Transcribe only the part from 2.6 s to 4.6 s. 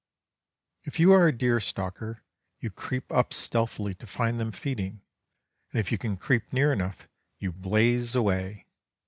creep up stealthily to find them